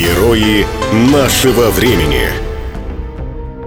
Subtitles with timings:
[0.00, 2.30] Герои нашего времени.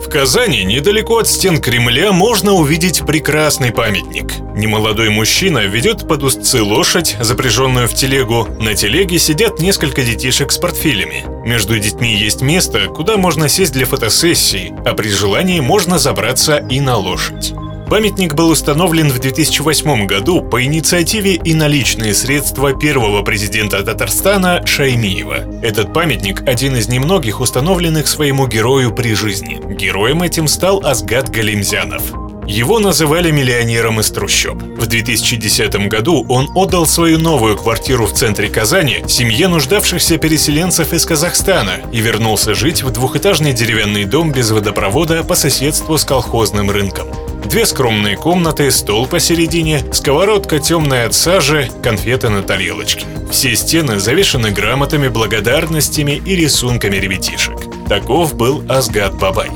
[0.00, 4.38] В Казани, недалеко от стен Кремля, можно увидеть прекрасный памятник.
[4.54, 8.46] Немолодой мужчина ведет под узцы лошадь, запряженную в телегу.
[8.60, 11.24] На телеге сидят несколько детишек с портфелями.
[11.44, 16.78] Между детьми есть место, куда можно сесть для фотосессии, а при желании можно забраться и
[16.78, 17.54] на лошадь.
[17.90, 25.60] Памятник был установлен в 2008 году по инициативе и наличные средства первого президента Татарстана Шаймиева.
[25.60, 29.60] Этот памятник– один из немногих установленных своему герою при жизни.
[29.74, 32.12] Героем этим стал Азгат Галимзянов.
[32.46, 34.62] Его называли миллионером из трущоб.
[34.62, 41.04] В 2010 году он отдал свою новую квартиру в центре Казани семье нуждавшихся переселенцев из
[41.04, 47.08] Казахстана и вернулся жить в двухэтажный деревянный дом без водопровода по соседству с колхозным рынком.
[47.50, 53.04] Две скромные комнаты, стол посередине, сковородка темная от сажи, конфеты на тарелочке.
[53.28, 57.58] Все стены завешаны грамотами, благодарностями и рисунками ребятишек.
[57.88, 59.50] Таков был Азгат Бабай.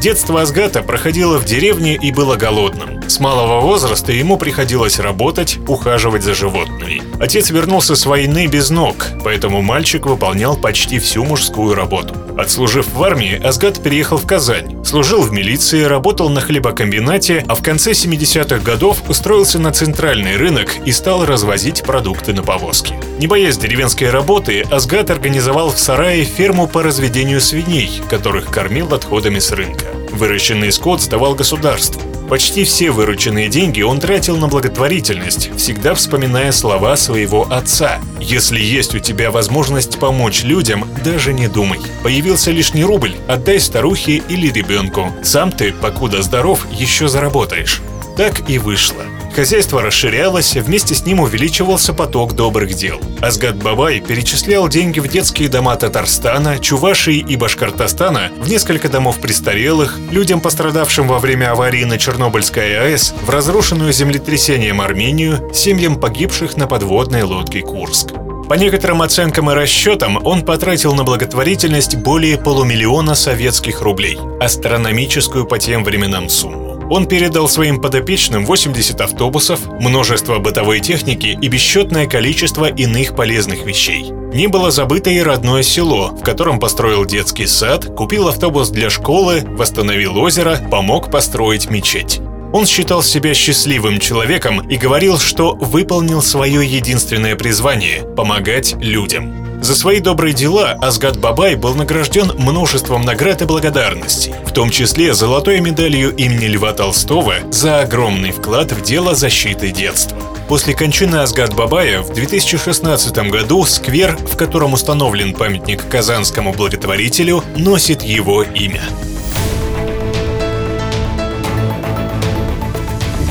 [0.00, 3.02] Детство Азгата проходило в деревне и было голодным.
[3.06, 7.02] С малого возраста ему приходилось работать, ухаживать за животными.
[7.20, 12.14] Отец вернулся с войны без ног, поэтому мальчик выполнял почти всю мужскую работу.
[12.36, 14.84] Отслужив в армии, Азгат переехал в Казань.
[14.84, 20.76] Служил в милиции, работал на хлебокомбинате, а в конце 70-х годов устроился на центральный рынок
[20.84, 22.94] и стал развозить продукты на повозке.
[23.18, 29.38] Не боясь деревенской работы, Азгат организовал в сарае ферму по разведению свиней, которых кормил отходами
[29.38, 29.86] с рынка.
[30.12, 32.02] Выращенный скот сдавал государству.
[32.28, 38.00] Почти все вырученные деньги он тратил на благотворительность, всегда вспоминая слова своего отца.
[38.20, 41.80] «Если есть у тебя возможность помочь людям, даже не думай.
[42.02, 45.12] Появился лишний рубль, отдай старухе или ребенку.
[45.22, 47.80] Сам ты, покуда здоров, еще заработаешь».
[48.16, 49.04] Так и вышло.
[49.36, 52.98] Хозяйство расширялось, вместе с ним увеличивался поток добрых дел.
[53.20, 59.98] Азгат Бабай перечислял деньги в детские дома Татарстана, Чувашии и Башкортостана, в несколько домов престарелых,
[60.10, 66.66] людям, пострадавшим во время аварии на Чернобыльской АЭС, в разрушенную землетрясением Армению, семьям погибших на
[66.66, 68.14] подводной лодке Курск.
[68.48, 75.58] По некоторым оценкам и расчетам, он потратил на благотворительность более полумиллиона советских рублей, астрономическую по
[75.58, 76.65] тем временам сумму.
[76.88, 84.12] Он передал своим подопечным 80 автобусов, множество бытовой техники и бесчетное количество иных полезных вещей.
[84.32, 89.42] Не было забыто и родное село, в котором построил детский сад, купил автобус для школы,
[89.44, 92.20] восстановил озеро, помог построить мечеть.
[92.52, 99.45] Он считал себя счастливым человеком и говорил, что выполнил свое единственное призвание– помогать людям.
[99.60, 105.14] За свои добрые дела Азгат Бабай был награжден множеством наград и благодарностей, в том числе
[105.14, 110.18] золотой медалью имени Льва Толстого за огромный вклад в дело защиты детства.
[110.48, 118.02] После кончины Азгат Бабая в 2016 году сквер, в котором установлен памятник казанскому благотворителю, носит
[118.02, 118.82] его имя.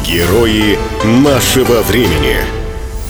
[0.06, 2.65] Герои нашего времени.